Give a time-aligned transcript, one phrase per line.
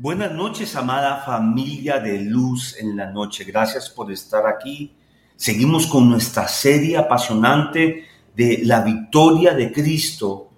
[0.00, 3.42] Buenas noches, amada familia de luz en la noche.
[3.42, 4.94] Gracias por estar aquí.
[5.34, 8.04] Seguimos con nuestra serie apasionante
[8.36, 10.50] de la victoria de Cristo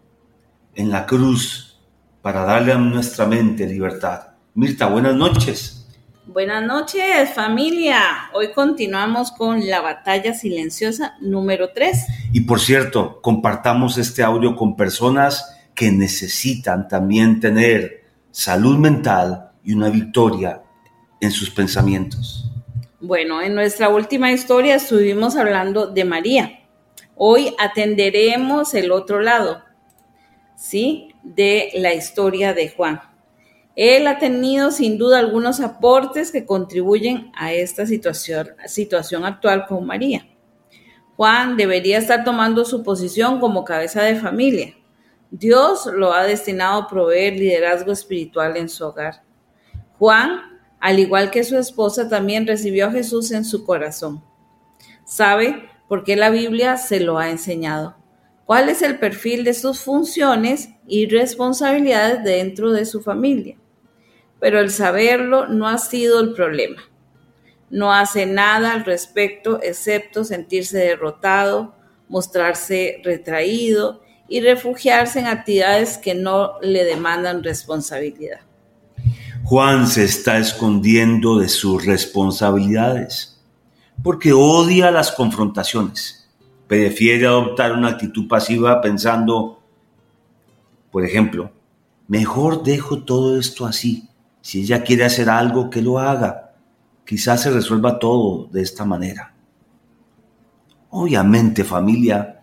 [0.74, 1.80] en la cruz
[2.20, 4.28] para darle a nuestra mente libertad.
[4.52, 5.88] Mirta, buenas noches.
[6.26, 7.98] Buenas noches, familia.
[8.34, 12.06] Hoy continuamos con la batalla silenciosa número 3.
[12.34, 17.99] Y por cierto, compartamos este audio con personas que necesitan también tener
[18.30, 20.62] salud mental y una victoria
[21.20, 22.50] en sus pensamientos.
[23.00, 26.60] Bueno, en nuestra última historia estuvimos hablando de María.
[27.16, 29.62] Hoy atenderemos el otro lado,
[30.56, 31.14] ¿sí?
[31.22, 33.00] De la historia de Juan.
[33.76, 39.86] Él ha tenido sin duda algunos aportes que contribuyen a esta situación, situación actual con
[39.86, 40.26] María.
[41.16, 44.74] Juan debería estar tomando su posición como cabeza de familia.
[45.30, 49.22] Dios lo ha destinado a proveer liderazgo espiritual en su hogar.
[49.98, 54.24] Juan, al igual que su esposa, también recibió a Jesús en su corazón.
[55.04, 57.96] ¿Sabe por qué la Biblia se lo ha enseñado?
[58.44, 63.56] ¿Cuál es el perfil de sus funciones y responsabilidades dentro de su familia?
[64.40, 66.82] Pero el saberlo no ha sido el problema.
[67.68, 71.76] No hace nada al respecto excepto sentirse derrotado,
[72.08, 78.38] mostrarse retraído y refugiarse en actividades que no le demandan responsabilidad.
[79.42, 83.42] Juan se está escondiendo de sus responsabilidades
[84.04, 86.30] porque odia las confrontaciones.
[86.68, 89.60] Prefiere adoptar una actitud pasiva pensando,
[90.92, 91.50] por ejemplo,
[92.06, 94.08] mejor dejo todo esto así.
[94.42, 96.54] Si ella quiere hacer algo, que lo haga.
[97.04, 99.34] Quizás se resuelva todo de esta manera.
[100.90, 102.39] Obviamente, familia,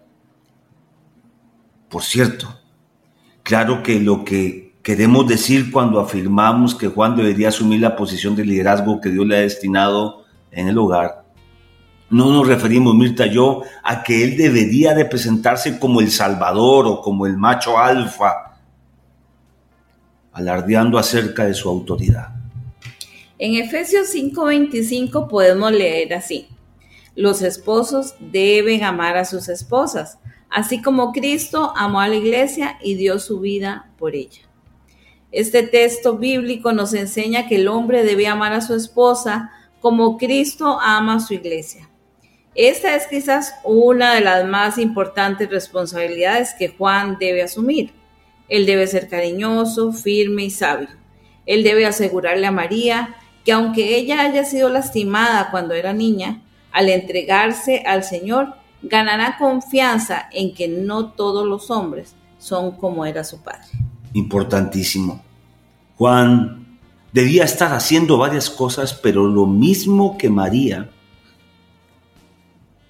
[1.90, 2.60] por cierto,
[3.44, 8.46] claro que lo que queremos decir cuando afirmamos que Juan debería asumir la posición de
[8.46, 11.28] liderazgo que Dios le ha destinado en el hogar,
[12.10, 17.02] no nos referimos, Mirta yo, a que él debería de presentarse como el Salvador o
[17.02, 18.58] como el macho alfa,
[20.32, 22.30] alardeando acerca de su autoridad.
[23.38, 26.48] En Efesios 5:25 podemos leer así,
[27.16, 30.18] los esposos deben amar a sus esposas
[30.50, 34.42] así como Cristo amó a la iglesia y dio su vida por ella.
[35.32, 40.80] Este texto bíblico nos enseña que el hombre debe amar a su esposa como Cristo
[40.82, 41.90] ama a su iglesia.
[42.56, 47.94] Esta es quizás una de las más importantes responsabilidades que Juan debe asumir.
[48.50, 50.90] Él debe ser cariñoso, firme y sabio.
[51.46, 53.16] Él debe asegurarle a María
[53.46, 56.42] que aunque ella haya sido lastimada cuando era niña,
[56.72, 58.56] al entregarse al Señor,
[58.88, 63.68] ganará confianza en que no todos los hombres son como era su padre.
[64.14, 65.24] Importantísimo.
[65.98, 66.80] Juan
[67.12, 70.90] debía estar haciendo varias cosas, pero lo mismo que María,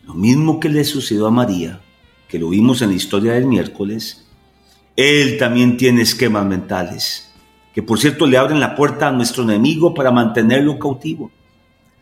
[0.06, 1.82] lo mismo que le sucedió a María,
[2.28, 4.26] que lo vimos en la historia del miércoles,
[4.96, 7.32] él también tiene esquemas mentales,
[7.74, 11.32] que por cierto le abren la puerta a nuestro enemigo para mantenerlo cautivo.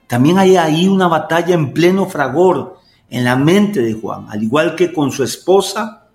[0.08, 2.80] También hay ahí una batalla en pleno fragor
[3.10, 6.08] en la mente de Juan, al igual que con su esposa,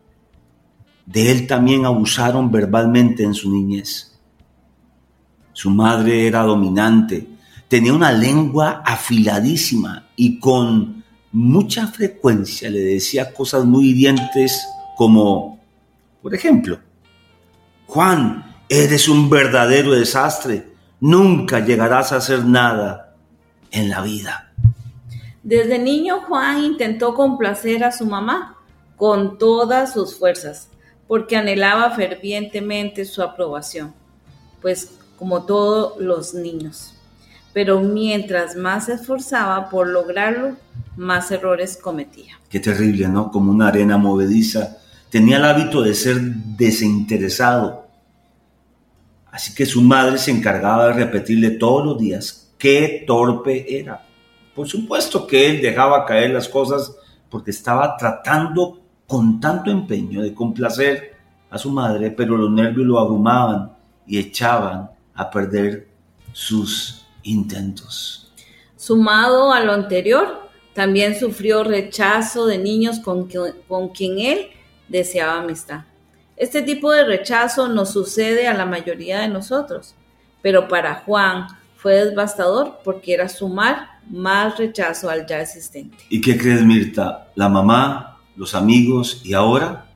[1.07, 4.19] de él también abusaron verbalmente en su niñez.
[5.53, 7.27] Su madre era dominante,
[7.69, 14.61] tenía una lengua afiladísima y con mucha frecuencia le decía cosas muy hirientes
[14.97, 15.61] como,
[16.23, 16.79] por ejemplo,
[17.87, 23.17] Juan, eres un verdadero desastre, nunca llegarás a hacer nada
[23.71, 24.50] en la vida.
[25.43, 28.59] Desde niño Juan intentó complacer a su mamá
[28.97, 30.69] con todas sus fuerzas,
[31.09, 33.95] porque anhelaba fervientemente su aprobación,
[34.61, 36.95] pues como todos los niños.
[37.55, 40.57] Pero mientras más se esforzaba por lograrlo,
[40.97, 42.39] más errores cometía.
[42.51, 43.31] Qué terrible, ¿no?
[43.31, 44.77] Como una arena movediza.
[45.09, 47.87] Tenía el hábito de ser desinteresado.
[49.33, 54.10] Así que su madre se encargaba de repetirle todos los días qué torpe era
[54.55, 56.95] por supuesto que él dejaba caer las cosas
[57.29, 61.17] porque estaba tratando con tanto empeño de complacer
[61.51, 63.73] a su madre, pero los nervios lo abrumaban
[64.07, 65.89] y echaban a perder
[66.33, 68.33] sus intentos.
[68.77, 73.29] Sumado a lo anterior, también sufrió rechazo de niños con,
[73.69, 74.47] con quien él
[74.89, 75.83] deseaba amistad.
[76.37, 79.95] Este tipo de rechazo nos sucede a la mayoría de nosotros,
[80.41, 85.97] pero para Juan fue devastador porque era sumar más rechazo al ya existente.
[86.09, 87.29] ¿Y qué crees, Mirta?
[87.35, 89.87] La mamá, los amigos y ahora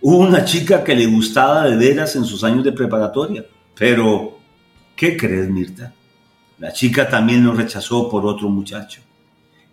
[0.00, 3.44] hubo una chica que le gustaba de veras en sus años de preparatoria,
[3.74, 4.40] pero
[5.00, 5.94] ¿Qué crees, Mirta?
[6.58, 9.00] La chica también lo rechazó por otro muchacho.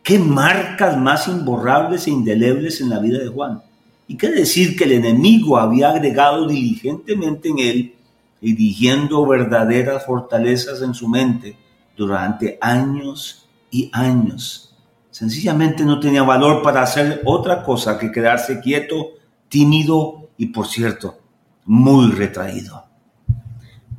[0.02, 3.62] ¿Qué marcas más imborrables e indelebles en la vida de Juan?
[4.08, 7.96] ¿Y qué decir que el enemigo había agregado diligentemente en él,
[8.40, 11.58] dirigiendo verdaderas fortalezas en su mente
[11.98, 14.76] durante años y años?
[15.12, 19.14] Sencillamente no tenía valor para hacer otra cosa que quedarse quieto,
[19.50, 21.18] tímido y, por cierto,
[21.66, 22.86] muy retraído.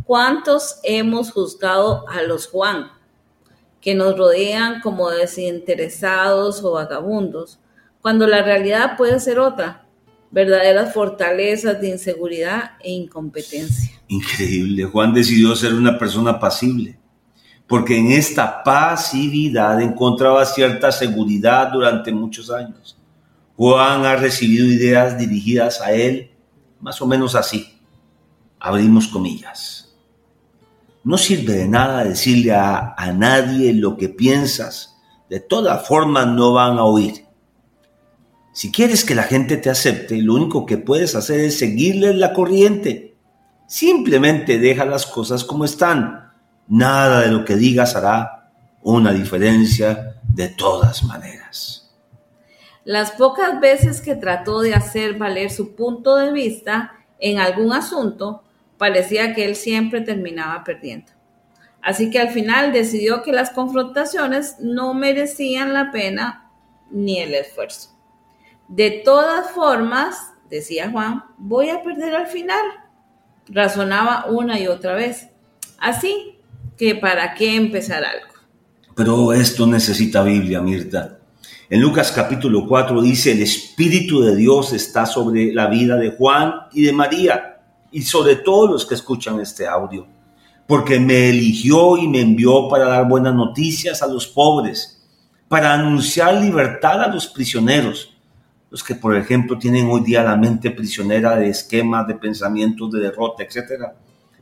[0.05, 2.93] ¿Cuántos hemos juzgado a los Juan,
[3.81, 7.59] que nos rodean como desinteresados o vagabundos,
[8.00, 9.85] cuando la realidad puede ser otra?
[10.31, 13.93] verdaderas fortalezas de inseguridad e incompetencia.
[14.09, 16.98] Increíble, Juan decidió ser una persona pasible,
[17.69, 22.97] porque en esta pasividad encontraba cierta seguridad durante muchos años.
[23.56, 26.31] Juan ha recibido ideas dirigidas a él
[26.81, 27.79] más o menos así.
[28.59, 29.94] Abrimos comillas.
[31.05, 34.97] No sirve de nada decirle a, a nadie lo que piensas.
[35.29, 37.26] De todas formas no van a oír.
[38.53, 42.32] Si quieres que la gente te acepte, lo único que puedes hacer es seguirles la
[42.32, 43.17] corriente.
[43.67, 46.28] Simplemente deja las cosas como están.
[46.69, 48.50] Nada de lo que digas hará
[48.82, 51.91] una diferencia de todas maneras.
[52.85, 58.43] Las pocas veces que trató de hacer valer su punto de vista en algún asunto,
[58.79, 61.12] parecía que él siempre terminaba perdiendo.
[61.82, 66.50] Así que al final decidió que las confrontaciones no merecían la pena
[66.91, 67.91] ni el esfuerzo.
[68.69, 72.64] De todas formas, decía Juan, voy a perder al final.
[73.49, 75.29] Razonaba una y otra vez.
[75.79, 76.38] Así
[76.79, 78.33] que para qué empezar algo.
[78.95, 81.19] Pero esto necesita Biblia, Mirta.
[81.69, 86.55] En Lucas capítulo 4 dice, el Espíritu de Dios está sobre la vida de Juan
[86.73, 87.61] y de María
[87.91, 90.07] y sobre todos los que escuchan este audio,
[90.67, 95.07] porque me eligió y me envió para dar buenas noticias a los pobres,
[95.49, 98.15] para anunciar libertad a los prisioneros
[98.71, 103.01] los que, por ejemplo, tienen hoy día la mente prisionera de esquemas, de pensamientos de
[103.01, 103.93] derrota, etc.,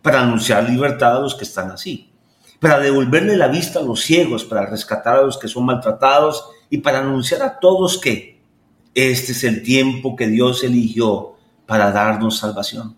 [0.03, 2.11] para anunciar libertad a los que están así,
[2.61, 6.79] para devolverle la vista a los ciegos, para rescatar a los que son maltratados y
[6.79, 8.41] para anunciar a todos que
[8.95, 11.35] este es el tiempo que Dios eligió
[11.67, 12.97] para darnos salvación.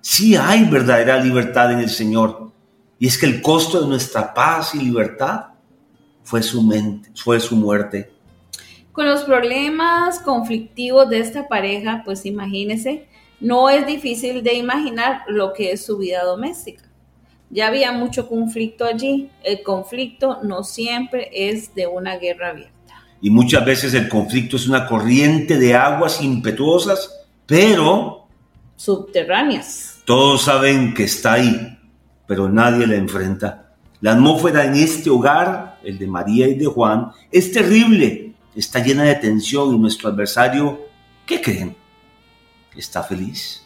[0.00, 2.50] Sí hay verdadera libertad en el Señor,
[2.98, 5.48] y es que el costo de nuestra paz y libertad
[6.22, 8.18] fue su, mente, fue su muerte
[8.98, 13.06] con los problemas conflictivos de esta pareja, pues imagínese,
[13.38, 16.87] no es difícil de imaginar lo que es su vida doméstica.
[17.50, 19.30] Ya había mucho conflicto allí.
[19.42, 22.74] El conflicto no siempre es de una guerra abierta.
[23.20, 27.10] Y muchas veces el conflicto es una corriente de aguas impetuosas,
[27.46, 28.28] pero...
[28.76, 30.02] Subterráneas.
[30.04, 31.78] Todos saben que está ahí,
[32.26, 33.74] pero nadie la enfrenta.
[34.00, 38.28] La atmósfera en este hogar, el de María y de Juan, es terrible
[38.58, 40.80] está llena de tensión y nuestro adversario,
[41.24, 41.76] ¿qué creen?
[42.76, 43.62] ¿Está feliz?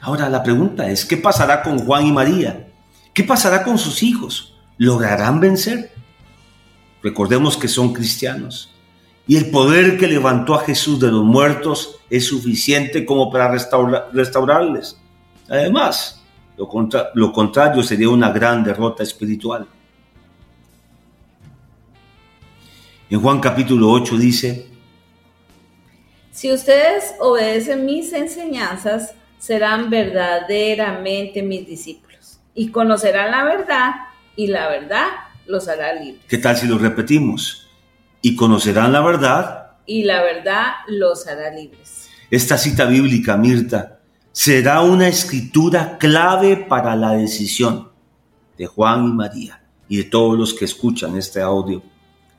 [0.00, 2.68] Ahora la pregunta es, ¿qué pasará con Juan y María?
[3.18, 4.54] ¿Qué pasará con sus hijos?
[4.76, 5.90] ¿Lograrán vencer?
[7.02, 8.72] Recordemos que son cristianos
[9.26, 13.50] y el poder que levantó a Jesús de los muertos es suficiente como para
[14.12, 15.00] restaurarles.
[15.48, 16.22] Además,
[16.56, 16.68] lo,
[17.14, 19.66] lo contrario sería una gran derrota espiritual.
[23.10, 24.68] En Juan capítulo 8 dice,
[26.30, 32.08] Si ustedes obedecen mis enseñanzas, serán verdaderamente mis discípulos
[32.58, 33.92] y conocerán la verdad
[34.34, 35.06] y la verdad
[35.46, 36.24] los hará libres.
[36.26, 37.68] ¿Qué tal si lo repetimos?
[38.20, 39.76] Y conocerán la verdad.
[39.86, 42.08] Y la verdad los hará libres.
[42.32, 44.00] Esta cita bíblica, Mirta,
[44.32, 47.90] será una escritura clave para la decisión
[48.58, 51.80] de Juan y María y de todos los que escuchan este audio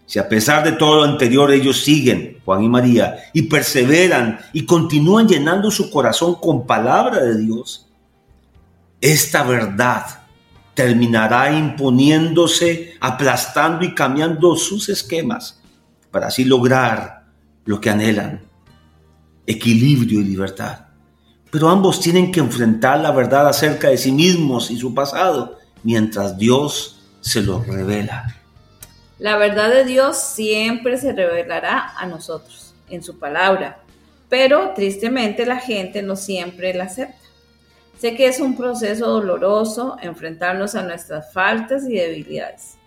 [0.05, 4.65] si a pesar de todo lo anterior ellos siguen, Juan y María, y perseveran y
[4.65, 7.88] continúan llenando su corazón con palabra de Dios,
[9.01, 10.05] esta verdad
[10.73, 15.61] terminará imponiéndose, aplastando y cambiando sus esquemas
[16.11, 17.25] para así lograr
[17.65, 18.41] lo que anhelan,
[19.45, 20.85] equilibrio y libertad.
[21.51, 26.37] Pero ambos tienen que enfrentar la verdad acerca de sí mismos y su pasado, mientras
[26.37, 28.35] Dios se los revela.
[29.17, 33.81] La verdad de Dios siempre se revelará a nosotros en su palabra,
[34.29, 37.18] pero tristemente la gente no siempre la acepta.
[37.99, 42.77] Sé que es un proceso doloroso enfrentarnos a nuestras faltas y debilidades.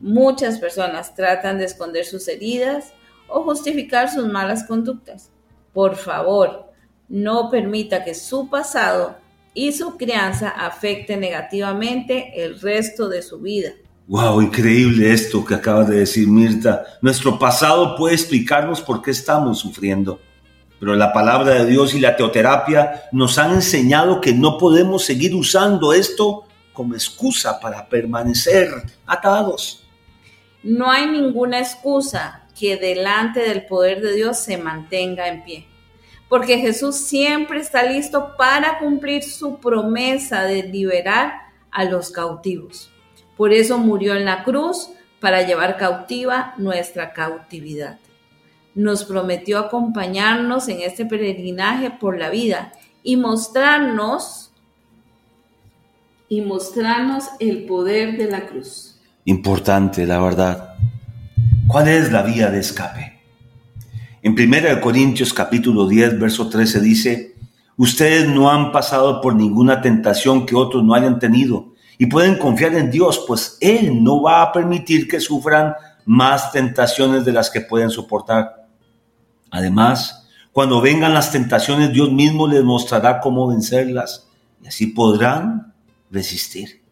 [0.00, 2.92] Muchas personas tratan de esconder sus heridas
[3.28, 5.30] o justificar sus malas conductas.
[5.72, 6.72] Por favor,
[7.08, 9.16] no permita que su pasado
[9.54, 13.70] y su crianza afecte negativamente el resto de su vida.
[14.08, 16.84] Wow, increíble esto que acabas de decir, Mirta.
[17.02, 20.18] Nuestro pasado puede explicarnos por qué estamos sufriendo,
[20.78, 25.34] pero la palabra de Dios y la teoterapia nos han enseñado que no podemos seguir
[25.34, 28.68] usando esto como excusa para permanecer
[29.06, 29.84] atados.
[30.62, 35.66] No hay ninguna excusa que delante del poder de Dios se mantenga en pie
[36.28, 41.32] porque Jesús siempre está listo para cumplir su promesa de liberar
[41.70, 42.90] a los cautivos.
[43.36, 44.90] Por eso murió en la cruz
[45.20, 47.98] para llevar cautiva nuestra cautividad.
[48.76, 54.52] Nos prometió acompañarnos en este peregrinaje por la vida y mostrarnos
[56.28, 59.00] y mostrarnos el poder de la cruz.
[59.24, 60.74] Importante, la verdad.
[61.66, 63.20] ¿Cuál es la vía de escape?
[64.22, 67.34] En 1 Corintios capítulo 10, verso 13 dice,
[67.76, 72.74] ustedes no han pasado por ninguna tentación que otros no hayan tenido y pueden confiar
[72.74, 77.62] en Dios, pues Él no va a permitir que sufran más tentaciones de las que
[77.62, 78.65] pueden soportar.
[79.50, 84.28] Además, cuando vengan las tentaciones, Dios mismo les mostrará cómo vencerlas
[84.62, 85.74] y así podrán
[86.10, 86.82] resistir.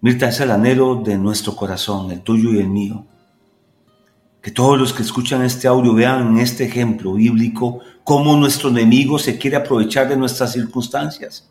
[0.00, 3.06] Mirta, es el anhelo de nuestro corazón, el tuyo y el mío
[4.40, 9.18] que todos los que escuchan este audio vean en este ejemplo bíblico cómo nuestro enemigo
[9.18, 11.50] se quiere aprovechar de nuestras circunstancias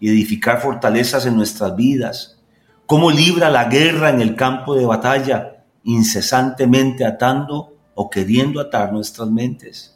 [0.00, 2.40] y edificar fortalezas en nuestras vidas,
[2.86, 9.30] cómo libra la guerra en el campo de batalla, incesantemente atando o queriendo atar nuestras
[9.30, 9.94] mentes.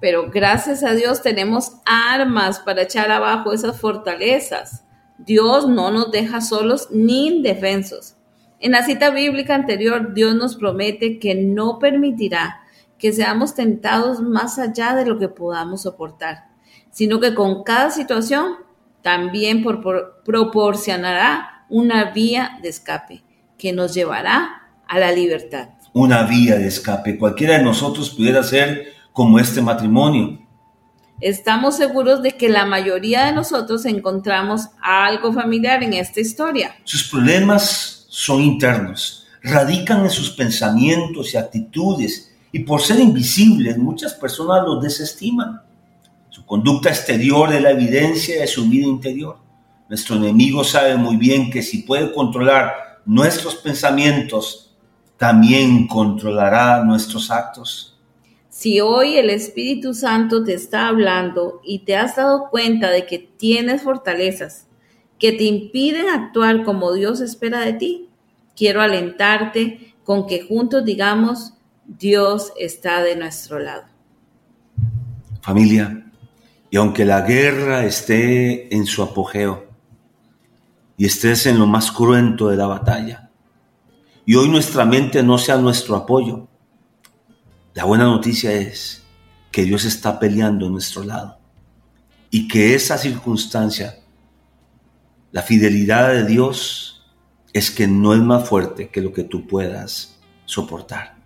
[0.00, 4.84] Pero gracias a Dios tenemos armas para echar abajo esas fortalezas.
[5.18, 8.16] Dios no nos deja solos ni indefensos.
[8.58, 12.60] En la cita bíblica anterior, Dios nos promete que no permitirá
[12.98, 16.48] que seamos tentados más allá de lo que podamos soportar,
[16.90, 18.56] sino que con cada situación
[19.02, 19.64] también
[20.24, 23.24] proporcionará una vía de escape
[23.56, 25.70] que nos llevará a la libertad.
[25.92, 27.18] Una vía de escape.
[27.18, 30.38] Cualquiera de nosotros pudiera ser como este matrimonio.
[31.20, 36.74] Estamos seguros de que la mayoría de nosotros encontramos algo familiar en esta historia.
[36.84, 44.14] Sus problemas son internos, radican en sus pensamientos y actitudes y por ser invisibles muchas
[44.14, 45.60] personas los desestiman.
[46.30, 49.38] Su conducta exterior es la evidencia de su vida interior.
[49.88, 54.69] Nuestro enemigo sabe muy bien que si puede controlar nuestros pensamientos,
[55.20, 57.94] también controlará nuestros actos.
[58.48, 63.18] Si hoy el Espíritu Santo te está hablando y te has dado cuenta de que
[63.18, 64.66] tienes fortalezas,
[65.18, 68.08] que te impiden actuar como Dios espera de ti,
[68.56, 71.52] quiero alentarte con que juntos digamos,
[71.84, 73.84] Dios está de nuestro lado.
[75.42, 76.10] Familia,
[76.70, 79.66] y aunque la guerra esté en su apogeo
[80.96, 83.29] y estés en lo más cruento de la batalla,
[84.30, 86.46] y hoy nuestra mente no sea nuestro apoyo,
[87.74, 89.02] la buena noticia es
[89.50, 91.40] que Dios está peleando a nuestro lado
[92.30, 93.96] y que esa circunstancia
[95.32, 97.10] la fidelidad de Dios
[97.52, 101.16] es que no es más fuerte que lo que tú puedas soportar.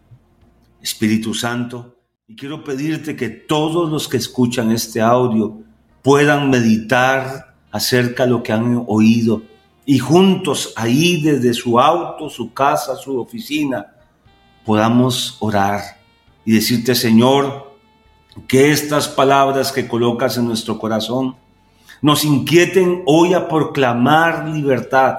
[0.80, 5.60] Espíritu Santo, y quiero pedirte que todos los que escuchan este audio
[6.00, 9.42] puedan meditar acerca de lo que han oído
[9.86, 13.94] y juntos ahí desde su auto, su casa, su oficina,
[14.64, 15.98] podamos orar
[16.44, 17.74] y decirte, Señor,
[18.48, 21.36] que estas palabras que colocas en nuestro corazón
[22.00, 25.18] nos inquieten hoy a proclamar libertad,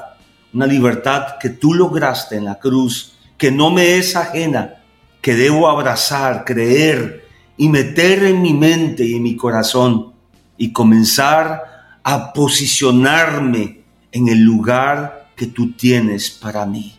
[0.53, 4.75] una libertad que tú lograste en la cruz, que no me es ajena,
[5.21, 10.13] que debo abrazar, creer y meter en mi mente y en mi corazón
[10.57, 11.63] y comenzar
[12.03, 13.84] a posicionarme
[14.15, 16.95] en el lugar que tú tienes para mí.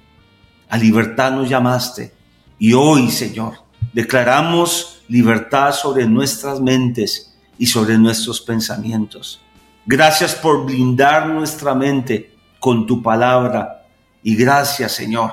[0.68, 2.12] A libertad nos llamaste
[2.58, 3.54] y hoy, Señor,
[3.94, 9.40] declaramos libertad sobre nuestras mentes y sobre nuestros pensamientos.
[9.86, 13.86] Gracias por blindar nuestra mente con tu palabra.
[14.22, 15.32] Y gracias, Señor,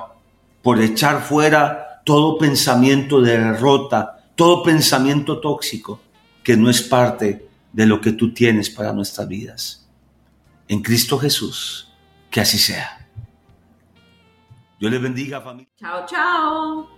[0.62, 6.00] por echar fuera todo pensamiento de derrota, todo pensamiento tóxico
[6.44, 9.83] que no es parte de lo que tú tienes para nuestras vidas.
[10.74, 11.88] En Cristo Jesús,
[12.32, 13.08] que así sea.
[14.80, 15.72] Dios le bendiga, familia.
[15.78, 16.90] Chao, chao.